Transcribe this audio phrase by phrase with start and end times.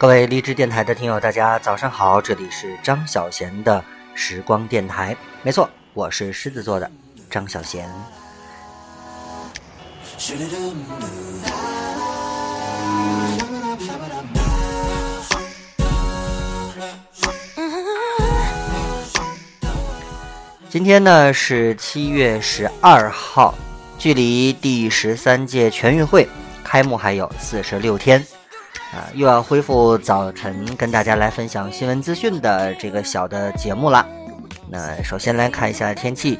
[0.00, 3.84] 各位励志电台的听友，大家早上好，这里是张小贤的
[4.14, 6.90] 时光电台，没错，我是狮子座的
[7.28, 7.86] 张小贤。
[20.70, 23.54] 今天呢是七月十二号，
[23.98, 26.26] 距离第十三届全运会
[26.64, 28.26] 开幕还有四十六天，
[28.92, 34.04] 啊，又要恢复早晨跟大家来分享新闻资讯的这个小的节目了。
[34.68, 36.38] 那首先来看一下天气，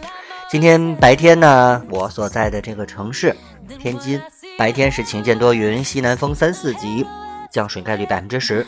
[0.50, 3.34] 今天白天呢，我所在的这个城市
[3.78, 4.20] 天津，
[4.58, 7.06] 白天是晴间多云，西南风三四级，
[7.52, 8.66] 降水概率百分之十。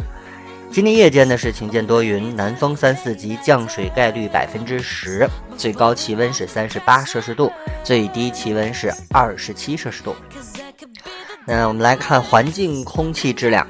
[0.71, 10.15] 今天夜间呢是晴间多云，南风三四级，降水概率百分之十，最高气温是三十八摄氏度，最低气温是二十七摄氏度。
[11.47, 13.67] 那我们来看环境空气质量，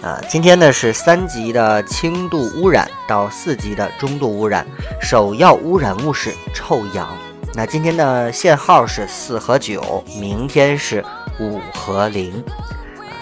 [0.00, 4.64] 啊，今天呢是三级的轻度污染到四级的中度污染，
[5.00, 7.08] 首要污染物是臭氧。
[7.52, 11.04] 那今天的限号是四和九，明天是
[11.40, 12.44] 五和零。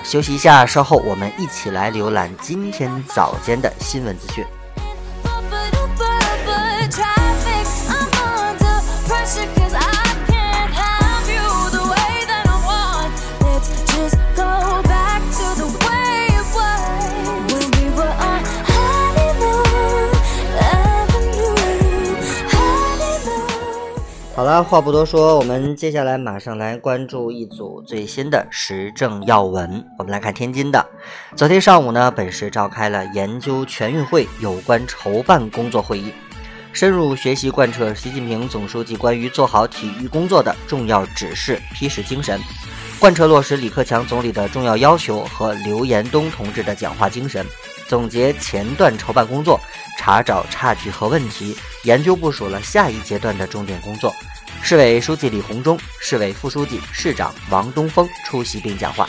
[0.03, 4.45] 休息一下，稍后我们一起来浏览今天早间的新闻资讯。
[24.45, 29.83] 好了，话不多说，我们接下来马上来关注一组最新的时政要闻。
[29.97, 30.87] 我们来看天津的，
[31.35, 36.13] 昨天上午呢，本市召开了研究全运会有关筹办工作会议，
[36.75, 42.39] 深入学习贯彻习近平总书记关于做好体育工作的重要指示批示精神，
[42.99, 47.47] 贯彻落实李克强总理的重要要求和刘延东同志的讲话精神，
[47.89, 49.59] 总结前段筹办工作。
[49.97, 54.13] 查找差距和问题，研究部署了下一阶段的重点工作。
[54.67, 59.07] 市委书记李鸿忠、市委副书记、市长王东峰出席并讲话。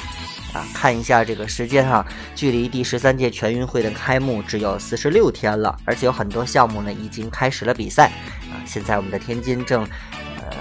[0.51, 2.05] 啊，看一下这个时间哈，
[2.35, 8.11] 距离第十三届全运会的开幕只有四十六天了，而且有很多项目呢已经开始了比赛。
[8.51, 9.81] 啊，现在我们的天津正，
[10.41, 10.57] 呃，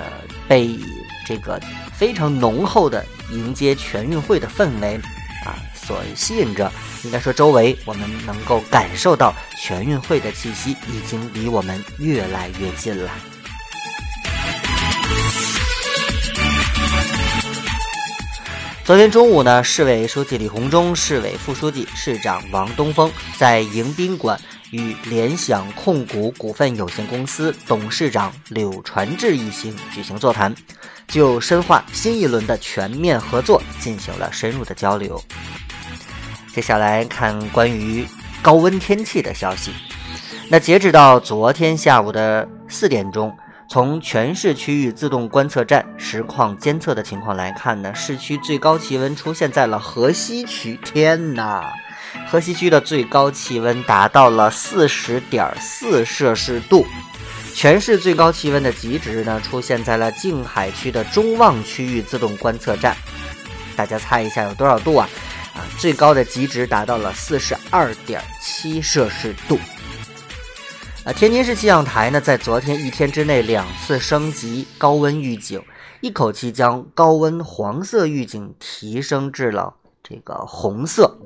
[0.47, 0.79] 被
[1.27, 1.61] 这个
[1.93, 4.95] 非常浓厚的迎接全运会的氛围
[5.45, 5.59] 啊。
[5.75, 6.71] 所吸引着，
[7.03, 13.11] 应该说周围我们能够感受到全运会的气息，已经离我们越来越近了。
[18.85, 24.39] 昨天中午呢，市委书记李鸿忠、市委副书记、市长王东峰在迎宾馆
[24.73, 30.55] 与联想控股股份有限公司董事长柳传志一行举行座谈，
[31.09, 35.19] 就深化新一轮的全面合作进行了深入的交流。
[36.55, 38.07] 接下来看关于
[38.43, 39.73] 高温天气的消息。
[40.51, 43.35] 那截止到昨天下午的四点钟，
[43.67, 50.79] 从全市区域自动观测站实况监测的情况来看呢，市区最高气温出现在了河西区。
[50.85, 51.73] 天哪，
[52.29, 56.87] 河西区的最高气温达到了四十点四摄氏度。
[57.55, 62.97] 全市最高气温的极值呢，出现在了静海区的中望区域自动观测站。
[63.75, 65.09] 大家猜一下有多少度啊？
[65.55, 69.59] 啊，最高的极值达到了四十二点七摄氏度。
[71.05, 75.63] 啊，天津市气象台呢，在昨天一天之内两次升级高温预警，
[76.01, 81.19] 一口气将高温黄色预警提升至了这个红色。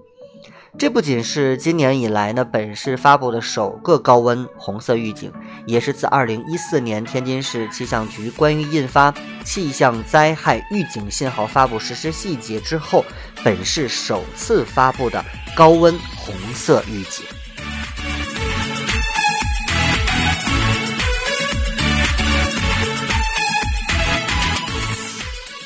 [0.76, 5.32] 这不仅是今年以来呢本市发布的首个高温红色预警，
[5.64, 9.14] 也是自2014年天津市气象局关于印发
[9.44, 13.04] 气象灾害预警信号发布实施细节之后，
[13.44, 15.24] 本市首次发布的
[15.56, 17.24] 高温红色预警。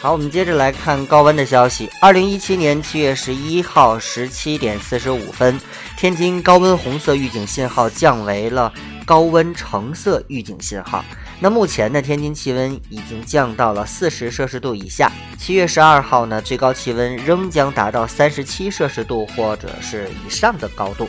[0.03, 1.89] 好，我们接着来看高温的消息。
[2.01, 5.57] 二零一七年七月十一号十七点四十五分，
[5.97, 8.73] 天津高温红色预警信号降为了
[9.07, 11.05] 高温橙色预警信号。
[11.39, 15.09] 那目前呢，天津气温已经降到了四十摄氏度以下。
[15.39, 21.09] 七月十二号呢，最高气温仍将达到三十七摄氏度或者是以上的高度。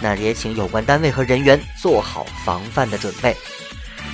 [0.00, 3.36] 那也请有关单位和人员做好防范的准备。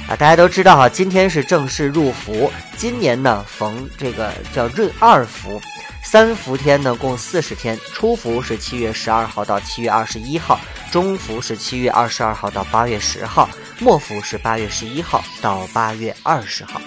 [0.08, 2.52] 啊，大家都知道哈，今天是正式入伏。
[2.76, 5.60] 今年呢，逢这个叫闰二伏，
[6.04, 7.76] 三伏天呢共四十天。
[7.92, 10.60] 初伏是七月十二号到七月二十一号，
[10.92, 13.50] 中伏是七月二十二号到八月十号，
[13.80, 16.80] 末伏是八月十一号到八月二十号。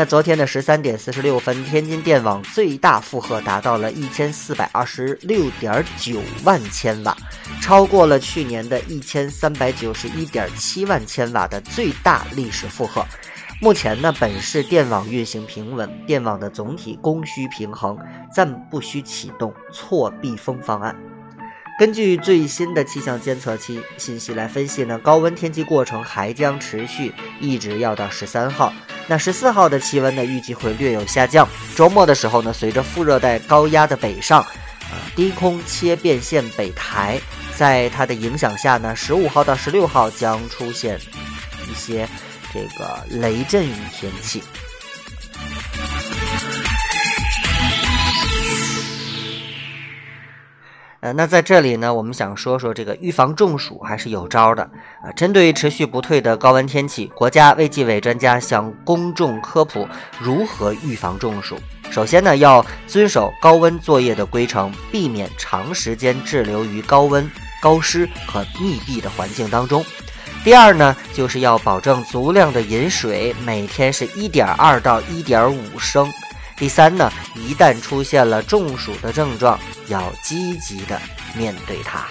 [0.00, 7.14] 那昨天的十三点四十六分，天津电网最大负荷达到了一千四百二十六点九万千瓦，
[7.60, 13.04] 超过了去年的一千三百九十一点七万千瓦的最大历史负荷。
[13.60, 17.98] 目前呢，本市电网运行平稳，电网的总体供需平衡，
[18.32, 20.96] 暂不需启动错避风方案。
[21.80, 27.10] 根据最新的气象监测器信息来分析呢，高温天气过程还将持续，
[27.40, 28.70] 一直要到十三号。
[29.06, 31.48] 那十四号的气温呢，预计会略有下降。
[31.74, 34.42] 周末的时候呢，随着副热带高压的北上，
[34.90, 37.18] 呃，低空切变线北抬，
[37.56, 41.00] 在它的影响下呢，十五号到十六号将出现
[41.70, 42.06] 一些
[42.52, 44.42] 这个雷阵雨天气。
[51.00, 54.62] 呃，那在这里呢，我们想说说这个预防中暑还是有招的
[55.02, 55.10] 啊。
[55.16, 59.88] 针对持续不退的高温天气，国家卫计委专家向公众科普
[60.18, 61.56] 如何预防中暑。
[61.90, 67.28] 首先呢，要遵守高温作业的规程，避免长时间滞留于高温、
[67.62, 69.82] 高湿和密闭的环境当中。
[70.44, 76.06] 第二呢，就是要保证足量的饮水，每天是一点二到一点五升。
[76.60, 79.58] 第三呢，一旦出现了中暑的症状，
[79.88, 81.00] 要积极的
[81.34, 82.06] 面对它。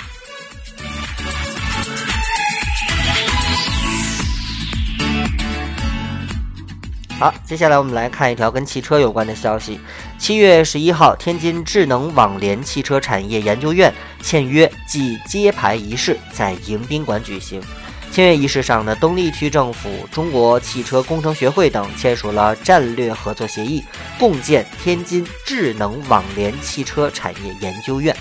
[7.20, 9.80] 好，接下来我们来看一条跟汽车有关的消息。
[10.18, 13.94] 七月十一号，天津智能网联汽车产业研究院
[14.24, 17.62] 签约暨揭牌仪式在迎宾馆举行。
[18.12, 23.84] 签约仪式上呢，东丽区政府、中国汽车工程学会等签署了战略合作协议，
[24.18, 28.16] 共建天津智能网联汽车产业研究院。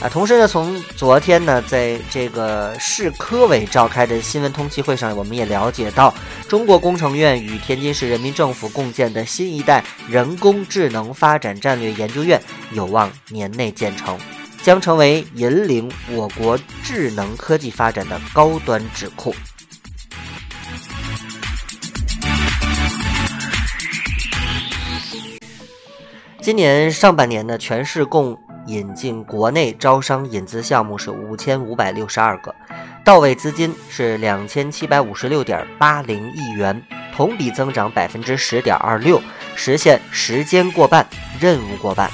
[0.00, 6.14] 啊，同时呢，从昨天呢，在这个市科委召开的新闻通气会上，我们也了解到，
[6.48, 12.40] 中国工程院与天津市人民政府共建的新一代人工智能发展战略研究院
[12.72, 14.18] 有望年内建成。
[14.62, 19.34] 将成为引领我国智能科技发展的高端智库。
[26.42, 32.54] 今年上半年呢，全市共引进国内招商引资项目是五千五百六十二个，
[33.04, 36.82] 到位资金是两千七百五十六点八零亿元，
[37.14, 39.20] 同比增长百分之十点二六，
[39.54, 41.06] 实现时间过半、
[41.38, 42.10] 任务过半。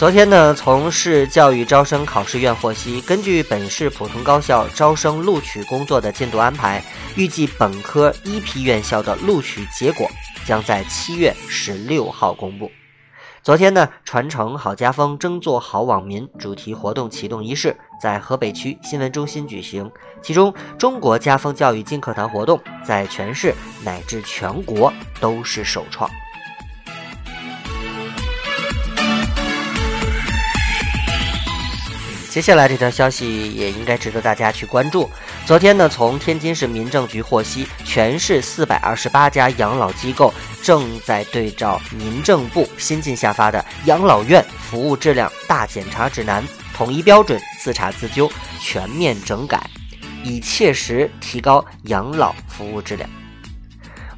[0.00, 6.82] 昨天呢，从市教育招生考试院获悉，根据本市普通高校招生录取工作的进度安排，
[7.16, 10.08] 预计本科一批院校的录取结果
[10.46, 12.70] 将在七月十六号公布。
[13.42, 19.92] 昨天呢，传承好家风，争做好网民主题活动启动仪式在河北区新闻中心举行，
[20.22, 23.54] 其中中国家风教育金课堂活动在全市
[23.84, 26.10] 乃至全国都是首创。
[32.30, 35.10] 接下来这条消息也应该值得大家去关注。
[35.44, 40.32] 昨天呢，从天津市民政局获悉，全市四百二十八家养老机构
[40.62, 46.40] 正在对照民政部新近下发的《养老院服务质量大检查指南》，
[46.72, 48.30] 统一标准，自查自纠，
[48.60, 49.68] 全面整改，
[50.22, 53.10] 以切实提高养老服务质量。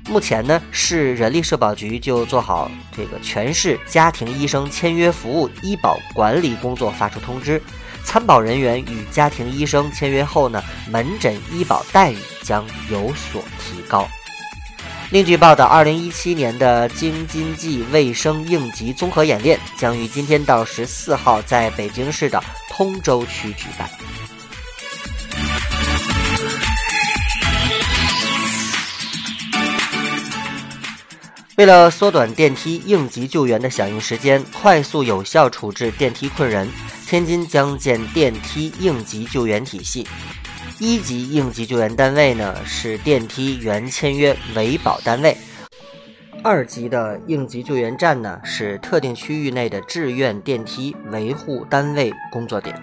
[0.06, 7.62] 目前呢，市人力社保局就做好这个全市家庭医生签约服务医保管理工作，发出通知。
[8.04, 14.06] 参保人员与家庭医生签约后呢，门诊医保待遇将有所提高。
[15.10, 23.88] 另据报道，二零一七年的京津冀卫生应急综合演练将于今天到十四号在北京市的通州区举办。
[31.56, 36.66] 为了缩短电梯应急救援的响应时间，快速有效处置电梯困人。
[37.12, 40.08] 天津将建电梯应急救援体系，
[40.78, 45.36] 一级应急救援单位呢是电梯原签约维保单位，
[46.42, 52.74] 二级的应急救援站呢是特定区域内的志愿电梯维护单位工作点。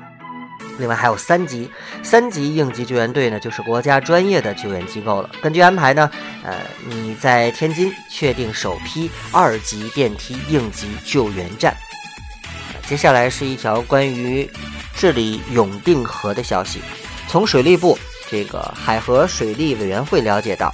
[0.77, 1.67] 另外还有三级，
[2.03, 5.29] 三级应急救援队呢就是国家专业的救援机构了。
[5.41, 6.07] 根据安排呢，
[6.43, 6.53] 呃，
[6.88, 11.75] 你在天津确定首批二级电梯应急救援站。
[12.89, 14.50] 接下来是一条关于
[14.96, 16.81] 治理永定河的消息。
[17.27, 17.96] 从水利部
[18.27, 20.74] 这个海河水利委员会了解到，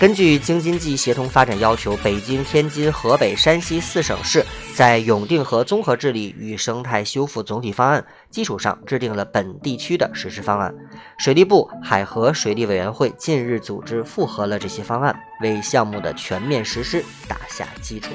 [0.00, 4.42] 根据京津冀协同发展要求，北京、天津、河北、山西四省市
[4.74, 10.74] 在永定河综合治理与生态修复总体方案基础上，制定了本地区的实施方案。
[11.18, 18.08] 水利部海河水利委员会近日组织复核了这些方案，为项目的全面实施打下基础。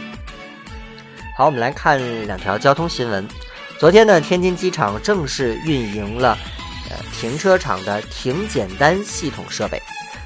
[1.40, 3.26] 好，我们来看两条交通新闻。
[3.80, 6.38] 昨天呢，天津机场正式运营了
[6.90, 9.82] 呃停车场的停简单系统设备。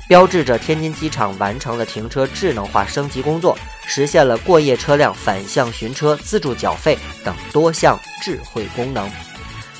[0.07, 3.55] 标志着天津机场完成了停车智能化升级工作，
[3.85, 9.07] 实现了过夜车辆反向寻车、自助缴费等多项智慧功能。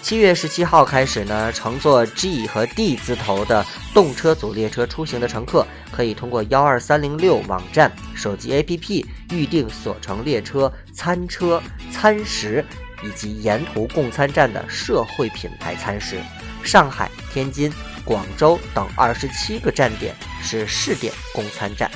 [0.03, 12.63] 七月十七号开始呢，乘坐 G 和 D 字头的动车组列车出行的乘客，可以通过幺二三零六网站、手机 APP 预订所乘列车餐车、餐食
[13.01, 16.17] 以及沿途供餐站的社会品牌餐食。
[16.63, 17.71] 上海、天津。
[18.05, 21.89] 广州等二十七个站点是试点供餐站。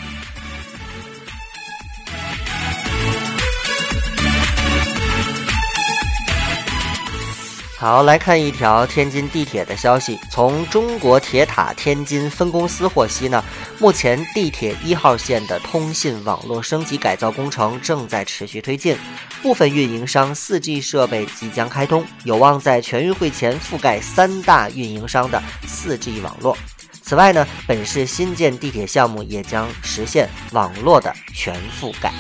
[7.80, 10.18] 好，来看一条天津地铁的消息。
[10.32, 13.44] 从中国铁塔天津分公司获悉呢，
[13.78, 18.98] 目前地铁一号线的通信网络升级改造工程正在持续推进，
[19.44, 26.58] 部分运营商 4G 设备即将开通，有望在全运会前覆盖三大运营商的 4G 网络。
[27.04, 32.12] 此外呢，本市新建地铁项目也将实现网络的全覆盖。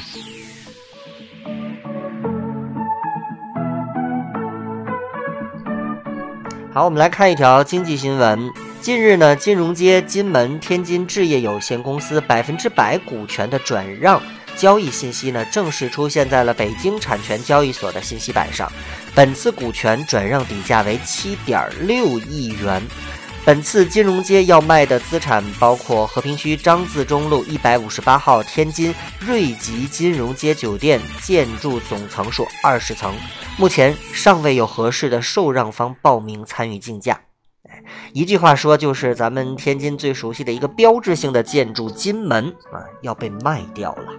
[6.77, 8.53] 好，我们来看一条经济新闻。
[8.81, 14.22] 近日呢，金融街金门天津置业有限公司百分之百股权的转让
[14.55, 18.72] 交易信息呢，正式出现在了北京产权交易所的信息板上。
[19.15, 22.79] 本次股权转让底价为七点六亿元。
[23.48, 33.16] 本次金融街要卖的资产包括和平区张自忠路一百五十八号天津瑞吉金融街酒店，建筑总层数二十层。
[33.58, 37.22] 目前尚未有合适的受让方报名参与竞价。
[38.12, 44.12] 一句话说，就是咱们天津最熟悉的一个标志性的建筑——金门啊，要被卖掉了。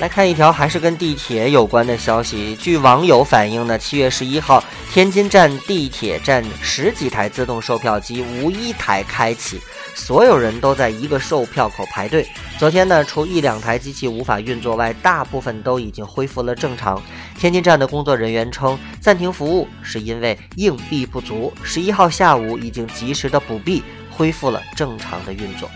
[0.00, 2.54] 来看一条还是跟地铁有关的消息。
[2.54, 4.62] 据网友反映呢，七月十一号，
[4.92, 9.60] 天津站地铁站十几台自动售票机无一台开启，
[9.96, 12.24] 所有人都在一个售票口排队。
[12.58, 17.02] 昨天呢，除一两台机器无法运作外，大部分都已经恢复了正常。
[17.36, 21.52] 天津站的工作人员称，暂停服务是因为硬币不足。
[21.64, 23.82] 十一号下午已经及时的补币，
[24.16, 25.68] 恢复了正常的运作。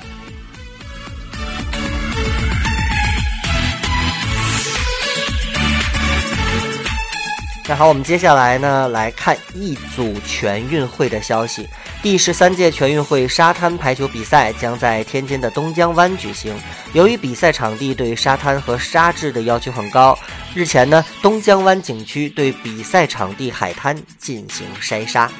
[7.68, 11.68] 那好，我们接下来呢来看一组全运会的消息。
[12.02, 16.58] 第十三届全运会沙滩排球比赛将在天津的东江湾举行。
[16.92, 20.18] 由于比赛场地对沙滩和沙质的要求很高，
[20.54, 25.30] 日前呢，东江湾景区对比赛场地海滩进行筛沙。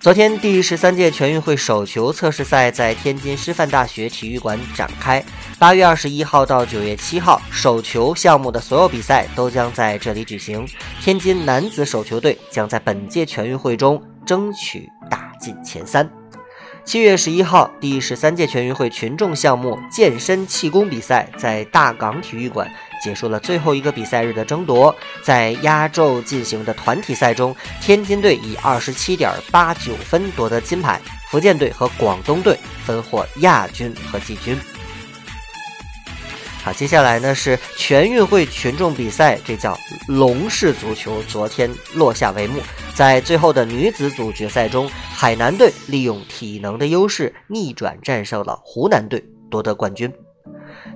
[0.00, 5.22] 昨天，第十三届全运会手球测试赛在天津师范大学体育馆展开。
[5.58, 10.66] 八月二十一号到九月七号，手球项目的所有比赛都将在这里举行。
[11.02, 16.10] 天津男子手球队将在本届全运会中争取打进前三。
[16.84, 22.68] 七月十一号，第十三届全运会群众项目健身气功比赛在大港体育馆
[23.02, 24.94] 结束了最后一个比赛日的争夺。
[25.22, 34.58] 在压轴进行的团体赛中，天津队以二十七点八九分夺得金牌，福建队和广东队分获亚军和季军。
[36.62, 41.22] 好，接下来呢是全运会群众比赛，这叫龙式足球。
[41.22, 42.60] 昨天落下帷幕，
[42.94, 50.12] 在最后的女子组决赛中，海南队利用体能的优势逆转战胜了湖南队，夺得冠军。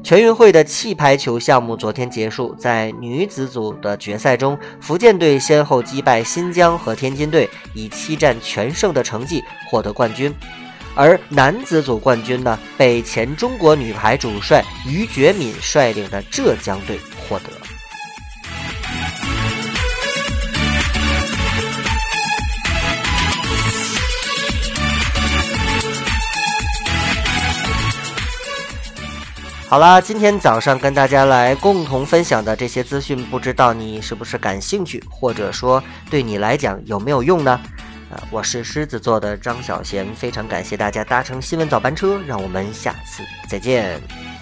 [0.02, 10.32] 全运会的气排球项目昨天结束，在女子组的决赛中，福建队先后击败新疆和天津队，以七战全胜的成绩获得冠军。
[10.96, 16.98] 而男子组冠军呢，被前中国女排主帅于觉敏率领的浙江队
[17.28, 17.50] 获得。
[29.68, 37.60] 好啦，今天早上跟大家来共同分享的这些资讯，不知道你是不是感兴趣，或者说对你来讲有没有用呢？
[38.30, 44.33] 我是狮子座的张小贤，非常感谢大家搭乘新闻早班车，让我们下次再见。